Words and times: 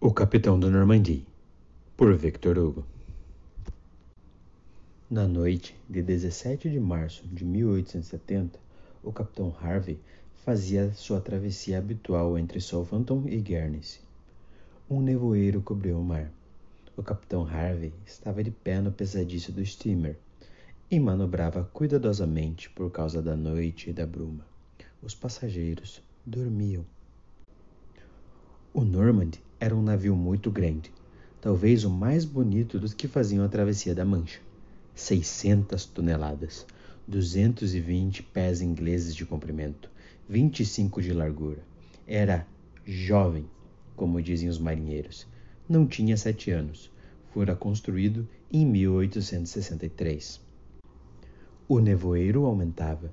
O 0.00 0.12
Capitão 0.12 0.60
do 0.60 0.70
Normandy, 0.70 1.26
por 1.96 2.14
Victor 2.14 2.56
Hugo. 2.56 2.86
Na 5.10 5.26
noite 5.26 5.74
de 5.90 6.00
17 6.00 6.70
de 6.70 6.78
março 6.78 7.26
de 7.26 7.44
1870, 7.44 8.60
o 9.02 9.12
Capitão 9.12 9.52
Harvey 9.60 9.98
fazia 10.44 10.92
sua 10.92 11.20
travessia 11.20 11.78
habitual 11.78 12.38
entre 12.38 12.60
Southampton 12.60 13.24
e 13.26 13.38
Guernsey. 13.38 14.00
Um 14.88 15.02
nevoeiro 15.02 15.60
cobriu 15.60 15.98
o 15.98 16.04
mar. 16.04 16.30
O 16.96 17.02
Capitão 17.02 17.44
Harvey 17.44 17.92
estava 18.06 18.44
de 18.44 18.52
pé 18.52 18.80
no 18.80 18.92
pesadiço 18.92 19.50
do 19.50 19.66
steamer 19.66 20.16
e 20.88 21.00
manobrava 21.00 21.68
cuidadosamente 21.72 22.70
por 22.70 22.88
causa 22.92 23.20
da 23.20 23.34
noite 23.34 23.90
e 23.90 23.92
da 23.92 24.06
bruma. 24.06 24.46
Os 25.02 25.12
passageiros 25.12 26.00
dormiam. 26.24 26.86
O 28.72 28.84
Normand 28.84 29.32
era 29.60 29.74
um 29.74 29.82
navio 29.82 30.14
muito 30.14 30.50
grande, 30.50 30.92
talvez 31.40 31.84
o 31.84 31.90
mais 31.90 32.24
bonito 32.24 32.78
dos 32.78 32.94
que 32.94 33.08
faziam 33.08 33.44
a 33.44 33.48
travessia 33.48 33.94
da 33.94 34.04
Mancha. 34.04 34.40
600 34.94 35.84
toneladas, 35.86 36.66
220 37.06 38.22
pés 38.22 38.60
ingleses 38.60 39.14
de 39.14 39.24
comprimento, 39.24 39.90
25 40.28 41.02
de 41.02 41.12
largura. 41.12 41.58
Era 42.06 42.46
jovem, 42.84 43.46
como 43.96 44.22
dizem 44.22 44.48
os 44.48 44.58
marinheiros. 44.58 45.26
Não 45.68 45.86
tinha 45.86 46.16
sete 46.16 46.50
anos. 46.50 46.90
Fora 47.32 47.54
construído 47.54 48.28
em 48.50 48.64
1863. 48.64 50.40
O 51.68 51.78
nevoeiro 51.78 52.44
aumentava. 52.44 53.12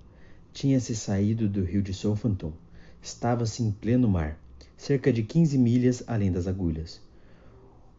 Tinha-se 0.53 0.95
saído 0.95 1.49
do 1.49 1.63
rio 1.63 1.81
de 1.81 1.93
Southampton. 1.93 2.53
Estava-se 3.01 3.61
em 3.61 3.71
pleno 3.71 4.07
mar 4.07 4.39
cerca 4.77 5.11
de 5.11 5.23
15 5.23 5.57
milhas 5.57 6.03
além 6.07 6.31
das 6.31 6.47
agulhas. 6.47 7.01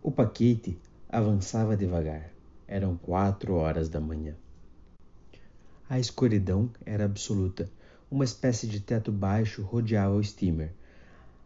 O 0.03 0.11
paquete 0.11 0.79
avançava 1.09 1.77
devagar. 1.77 2.31
Eram 2.69 2.97
quatro 2.97 3.55
horas 3.55 3.89
da 3.89 4.01
manhã. 4.01 4.35
A 5.89 5.99
escuridão 5.99 6.71
era 6.85 7.05
absoluta. 7.05 7.71
Uma 8.11 8.25
espécie 8.25 8.67
de 8.67 8.81
teto 8.81 9.11
baixo 9.11 9.63
rodeava 9.63 10.15
o 10.15 10.23
steamer. 10.23 10.73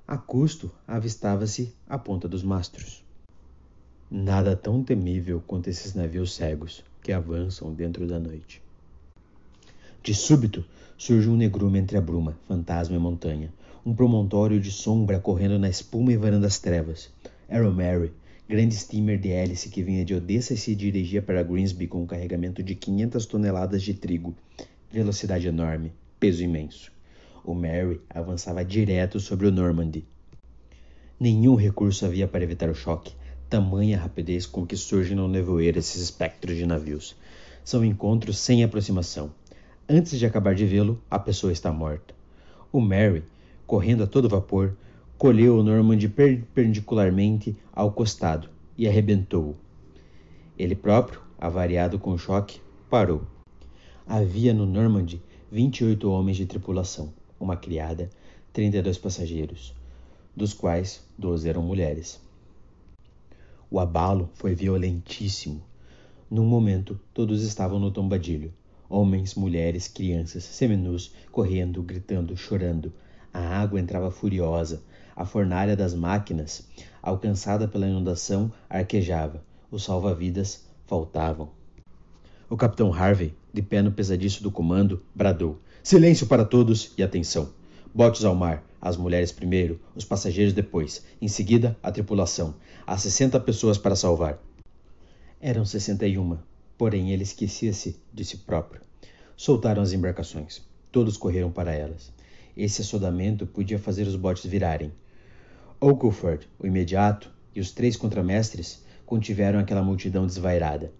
A 0.06 0.16
custo 0.16 0.70
avistava-se 0.86 1.74
a 1.88 1.98
ponta 1.98 2.26
dos 2.26 2.42
mastros. 2.42 3.04
Nada 4.10 4.56
tão 4.56 4.82
temível 4.82 5.42
quanto 5.46 5.68
esses 5.68 5.94
navios 5.94 6.34
cegos 6.34 6.84
que 7.02 7.12
avançam 7.12 7.72
dentro 7.72 8.06
da 8.06 8.18
noite. 8.18 8.62
De 10.02 10.14
súbito 10.14 10.64
surge 10.96 11.28
um 11.28 11.36
negrume 11.36 11.78
entre 11.78 11.96
a 11.96 12.00
bruma, 12.00 12.36
fantasma 12.48 12.96
e 12.96 12.98
montanha 12.98 13.52
um 13.84 13.94
promontório 13.94 14.60
de 14.60 14.70
sombra 14.70 15.18
correndo 15.18 15.58
na 15.58 15.68
espuma 15.68 16.12
e 16.12 16.16
varando 16.16 16.46
as 16.46 16.58
trevas. 16.58 17.10
Arrow 17.48 17.72
Mary, 17.72 18.12
grande 18.48 18.74
steamer 18.74 19.18
de 19.18 19.30
hélice 19.30 19.70
que 19.70 19.82
vinha 19.82 20.04
de 20.04 20.14
Odessa 20.14 20.54
e 20.54 20.56
se 20.56 20.74
dirigia 20.74 21.22
para 21.22 21.42
Greensby 21.42 21.86
com 21.86 22.02
um 22.02 22.06
carregamento 22.06 22.62
de 22.62 22.74
500 22.74 23.26
toneladas 23.26 23.82
de 23.82 23.94
trigo. 23.94 24.34
Velocidade 24.90 25.48
enorme, 25.48 25.92
peso 26.18 26.42
imenso. 26.42 26.92
O 27.44 27.54
Mary 27.54 28.00
avançava 28.10 28.64
direto 28.64 29.18
sobre 29.18 29.46
o 29.46 29.50
Normandy. 29.50 30.04
Nenhum 31.18 31.54
recurso 31.54 32.04
havia 32.04 32.28
para 32.28 32.44
evitar 32.44 32.68
o 32.68 32.74
choque, 32.74 33.14
tamanha 33.48 33.98
rapidez 33.98 34.46
com 34.46 34.66
que 34.66 34.76
surgem 34.76 35.16
no 35.16 35.26
nevoeiro 35.26 35.78
esses 35.78 36.02
espectros 36.02 36.56
de 36.56 36.66
navios. 36.66 37.16
São 37.64 37.84
encontros 37.84 38.38
sem 38.38 38.62
aproximação. 38.62 39.30
Antes 39.88 40.18
de 40.18 40.26
acabar 40.26 40.54
de 40.54 40.66
vê-lo, 40.66 41.02
a 41.10 41.18
pessoa 41.18 41.52
está 41.52 41.72
morta. 41.72 42.14
O 42.72 42.80
Mary 42.80 43.24
correndo 43.70 44.02
a 44.02 44.06
todo 44.08 44.28
vapor, 44.28 44.76
colheu 45.16 45.56
o 45.56 45.62
Normand 45.62 46.00
perpendicularmente 46.08 47.56
ao 47.72 47.92
costado 47.92 48.50
e 48.76 48.88
arrebentou-o. 48.88 49.54
Ele 50.58 50.74
próprio, 50.74 51.20
avariado 51.38 51.96
com 51.96 52.10
o 52.10 52.18
choque, 52.18 52.60
parou. 52.90 53.22
Havia 54.04 54.52
no 54.52 54.66
Normand 54.66 55.20
28 55.52 56.10
homens 56.10 56.36
de 56.36 56.46
tripulação, 56.46 57.12
uma 57.38 57.56
criada, 57.56 58.10
32 58.52 58.98
passageiros, 58.98 59.72
dos 60.34 60.52
quais 60.52 61.06
12 61.16 61.48
eram 61.48 61.62
mulheres. 61.62 62.20
O 63.70 63.78
abalo 63.78 64.30
foi 64.34 64.52
violentíssimo. 64.52 65.62
Num 66.28 66.44
momento, 66.44 66.98
todos 67.14 67.44
estavam 67.44 67.78
no 67.78 67.92
tombadilho. 67.92 68.52
Homens, 68.88 69.36
mulheres, 69.36 69.86
crianças, 69.86 70.42
seminus, 70.42 71.14
correndo, 71.30 71.80
gritando, 71.84 72.36
chorando, 72.36 72.92
a 73.32 73.40
água 73.40 73.80
entrava 73.80 74.10
furiosa. 74.10 74.82
A 75.14 75.24
fornalha 75.24 75.76
das 75.76 75.94
máquinas, 75.94 76.66
alcançada 77.02 77.68
pela 77.68 77.86
inundação, 77.86 78.50
arquejava. 78.68 79.42
Os 79.70 79.84
salva-vidas 79.84 80.64
faltavam. 80.86 81.50
O 82.48 82.56
capitão 82.56 82.92
Harvey, 82.92 83.34
de 83.52 83.62
pé 83.62 83.82
no 83.82 83.92
pesadiço 83.92 84.42
do 84.42 84.50
comando, 84.50 85.02
bradou: 85.14 85.58
Silêncio 85.82 86.26
para 86.26 86.44
todos 86.44 86.92
e 86.96 87.02
atenção. 87.02 87.52
Botes 87.94 88.24
ao 88.24 88.34
mar, 88.34 88.64
as 88.80 88.96
mulheres 88.96 89.30
primeiro, 89.30 89.80
os 89.94 90.04
passageiros 90.04 90.52
depois, 90.52 91.04
em 91.20 91.28
seguida 91.28 91.76
a 91.82 91.92
tripulação. 91.92 92.54
Há 92.86 92.96
sessenta 92.96 93.38
pessoas 93.38 93.76
para 93.76 93.94
salvar. 93.94 94.38
Eram 95.40 95.64
sessenta 95.64 96.06
e 96.06 96.18
uma, 96.18 96.42
porém 96.78 97.12
ele 97.12 97.22
esquecia-se 97.22 98.00
de 98.12 98.24
si 98.24 98.38
próprio. 98.38 98.80
Soltaram 99.36 99.82
as 99.82 99.92
embarcações. 99.92 100.62
Todos 100.90 101.16
correram 101.16 101.50
para 101.50 101.72
elas. 101.72 102.12
Esse 102.56 102.82
assodamento 102.82 103.46
podia 103.46 103.78
fazer 103.78 104.06
os 104.06 104.16
botes 104.16 104.44
virarem. 104.46 104.92
Oakleford, 105.80 106.48
o 106.58 106.66
imediato, 106.66 107.30
e 107.54 107.60
os 107.60 107.72
três 107.72 107.96
contramestres 107.96 108.84
contiveram 109.06 109.58
aquela 109.58 109.82
multidão 109.82 110.26
desvairada. 110.26 110.92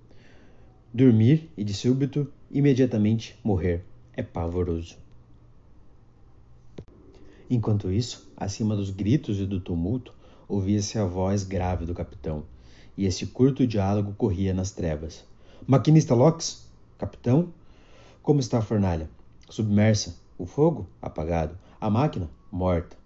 Dormir 0.93 1.51
e, 1.57 1.63
de 1.63 1.73
súbito, 1.73 2.33
imediatamente 2.51 3.39
morrer 3.45 3.85
é 4.13 4.23
pavoroso. 4.23 4.97
Enquanto 7.49 7.91
isso, 7.91 8.31
acima 8.37 8.75
dos 8.75 8.91
gritos 8.91 9.39
e 9.39 9.47
do 9.47 9.61
tumulto, 9.61 10.15
ouvia-se 10.49 10.99
a 10.99 11.05
voz 11.05 11.45
grave 11.45 11.85
do 11.85 11.95
capitão, 11.95 12.45
e 12.97 13.07
esse 13.07 13.27
curto 13.27 13.67
diálogo 13.67 14.13
corria 14.15 14.53
nas 14.53 14.71
trevas. 14.73 15.25
Maquinista 15.67 16.15
Locks? 16.15 16.67
Capitão? 16.99 17.53
Como 18.23 18.41
está 18.41 18.59
a 18.59 18.63
fornalha? 18.63 19.09
Submersa. 19.49 20.17
O 20.41 20.47
fogo, 20.47 20.89
apagado. 21.03 21.55
A 21.79 21.91
máquina, 21.91 22.31
morta. 22.51 22.97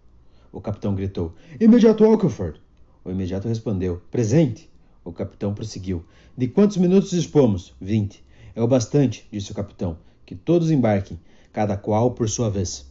O 0.52 0.60
capitão 0.60 0.94
gritou: 0.94 1.34
Imediato 1.58 2.04
Oakleford! 2.04 2.60
O 3.04 3.10
imediato 3.10 3.48
respondeu: 3.48 4.00
Presente! 4.08 4.70
O 5.04 5.12
capitão 5.12 5.52
prosseguiu: 5.52 6.04
De 6.38 6.46
quantos 6.46 6.76
minutos 6.76 7.10
dispomos? 7.10 7.74
Vinte. 7.80 8.24
É 8.54 8.62
o 8.62 8.68
bastante, 8.68 9.26
disse 9.32 9.50
o 9.50 9.54
capitão. 9.54 9.98
Que 10.24 10.36
todos 10.36 10.70
embarquem, 10.70 11.18
cada 11.52 11.76
qual 11.76 12.12
por 12.12 12.28
sua 12.28 12.48
vez. 12.48 12.88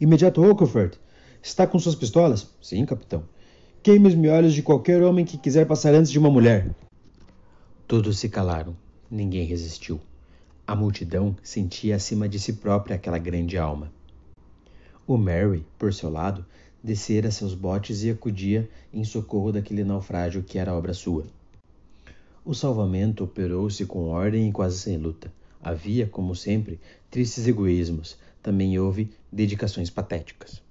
Imediato 0.00 0.40
Oakleford! 0.40 0.98
Está 1.42 1.66
com 1.66 1.78
suas 1.78 1.94
pistolas? 1.94 2.48
Sim, 2.62 2.86
capitão. 2.86 3.24
Queime 3.82 4.08
os 4.08 4.14
miolos 4.14 4.54
de 4.54 4.62
qualquer 4.62 5.02
homem 5.02 5.26
que 5.26 5.36
quiser 5.36 5.66
passar 5.66 5.92
antes 5.92 6.10
de 6.10 6.18
uma 6.18 6.30
mulher. 6.30 6.74
Todos 7.86 8.18
se 8.18 8.30
calaram. 8.30 8.74
Ninguém 9.10 9.44
resistiu. 9.44 10.00
A 10.68 10.76
multidão 10.76 11.34
sentia 11.42 11.96
acima 11.96 12.28
de 12.28 12.38
si 12.38 12.52
própria 12.52 12.96
aquela 12.96 13.16
grande 13.16 13.56
alma. 13.56 13.90
O 15.06 15.16
Mary, 15.16 15.64
por 15.78 15.94
seu 15.94 16.10
lado, 16.10 16.44
descera 16.84 17.30
seus 17.30 17.54
botes 17.54 18.02
e 18.02 18.10
acudia 18.10 18.68
em 18.92 19.02
socorro 19.02 19.50
daquele 19.50 19.82
naufrágio 19.82 20.42
que 20.42 20.58
era 20.58 20.74
obra 20.74 20.92
sua. 20.92 21.24
O 22.44 22.52
salvamento 22.52 23.24
operou-se 23.24 23.86
com 23.86 24.10
ordem 24.10 24.50
e 24.50 24.52
quase 24.52 24.78
sem 24.78 24.98
luta. 24.98 25.32
Havia, 25.62 26.06
como 26.06 26.36
sempre, 26.36 26.78
tristes 27.10 27.48
egoísmos. 27.48 28.18
Também 28.42 28.78
houve 28.78 29.10
dedicações 29.32 29.88
patéticas. 29.88 30.62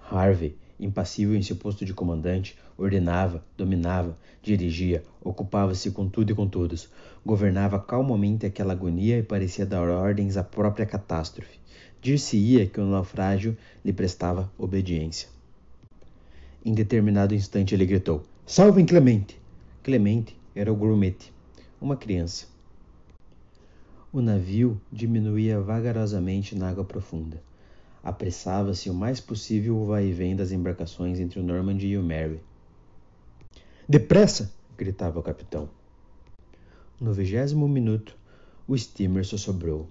Harvey 0.00 0.56
impassível 0.78 1.34
em 1.34 1.42
seu 1.42 1.56
posto 1.56 1.84
de 1.84 1.94
comandante, 1.94 2.56
ordenava, 2.76 3.44
dominava, 3.56 4.16
dirigia, 4.42 5.02
ocupava-se 5.22 5.90
com 5.90 6.08
tudo 6.08 6.32
e 6.32 6.34
com 6.34 6.46
todos, 6.46 6.88
governava 7.24 7.78
calmamente 7.78 8.46
aquela 8.46 8.72
agonia 8.72 9.18
e 9.18 9.22
parecia 9.22 9.66
dar 9.66 9.88
ordens 9.88 10.36
à 10.36 10.44
própria 10.44 10.86
catástrofe. 10.86 11.58
Dir-se-ia 12.00 12.66
que 12.66 12.80
o 12.80 12.86
naufrágio 12.86 13.56
lhe 13.84 13.92
prestava 13.92 14.50
obediência. 14.58 15.28
Em 16.64 16.72
determinado 16.72 17.34
instante 17.34 17.74
ele 17.74 17.86
gritou: 17.86 18.24
Salvem 18.44 18.84
Clemente! 18.84 19.40
Clemente 19.82 20.36
era 20.54 20.72
o 20.72 20.76
grumete, 20.76 21.32
uma 21.80 21.96
criança. 21.96 22.46
O 24.12 24.20
navio 24.20 24.80
diminuía 24.90 25.60
vagarosamente 25.60 26.54
na 26.56 26.68
água 26.68 26.84
profunda. 26.84 27.40
Apressava-se 28.06 28.88
o 28.88 28.94
mais 28.94 29.20
possível 29.20 29.76
o 29.76 29.84
vai-vém 29.84 30.36
das 30.36 30.52
embarcações 30.52 31.18
entre 31.18 31.40
o 31.40 31.42
Normandy 31.42 31.88
e 31.88 31.98
o 31.98 32.02
Mary. 32.04 32.40
Depressa! 33.88 34.54
gritava 34.78 35.18
o 35.18 35.22
capitão. 35.24 35.68
No 37.00 37.12
vigésimo 37.12 37.66
minuto, 37.66 38.16
o 38.68 38.78
steamer 38.78 39.26
sossobrou. 39.26 39.88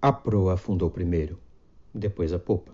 A 0.00 0.12
proa 0.12 0.54
afundou 0.54 0.88
primeiro, 0.88 1.36
depois 1.92 2.32
a 2.32 2.38
popa. 2.38 2.72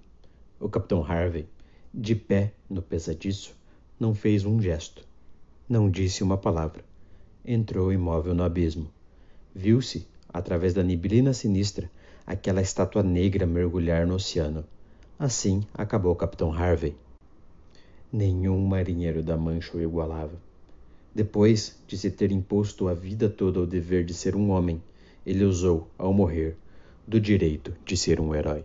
O 0.61 0.69
capitão 0.69 1.03
Harvey, 1.03 1.49
De 1.91 2.15
pé 2.15 2.53
no 2.69 2.83
pesadiço, 2.83 3.57
não 3.99 4.15
fez 4.15 4.45
um 4.45 4.61
gesto. 4.61 5.09
Não 5.67 5.89
disse 5.89 6.23
uma 6.23 6.37
palavra. 6.37 6.85
Entrou 7.43 7.91
imóvel 7.91 8.35
no 8.35 8.45
abismo. 8.45 8.91
Viu-se, 9.55 10.07
através 10.29 10.75
da 10.75 10.83
neblina 10.83 11.33
sinistra, 11.33 11.91
aquela 12.27 12.63
estátua 12.63 13.03
negra 13.03 13.47
mergulhar 13.47 14.07
no 14.07 14.15
oceano. 14.15 14.65
Assim 15.19 15.63
acabou 15.75 16.13
o 16.13 16.17
Capitão 16.17 16.53
Harvey. 16.53 16.97
Nenhum 18.13 18.65
marinheiro 18.67 19.23
da 19.23 19.37
Mancha 19.37 19.77
o 19.77 19.81
igualava. 19.81 20.39
Depois 21.15 21.79
de 21.87 21.97
se 21.97 22.11
ter 22.11 22.33
imposto 22.33 22.89
a 22.89 22.95
vida 22.95 23.29
toda 23.29 23.61
o 23.61 23.67
dever 23.67 24.05
de 24.05 24.15
ser 24.15 24.35
um 24.35 24.51
homem, 24.51 24.83
ele 25.25 25.45
usou, 25.45 25.89
ao 25.97 26.13
morrer, 26.13 26.57
do 27.07 27.21
direito 27.21 27.75
de 27.85 27.97
ser 27.97 28.21
um 28.21 28.35
herói. 28.35 28.65